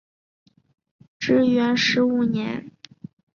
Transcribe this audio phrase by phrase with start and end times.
[1.19, 2.71] 至元十五年。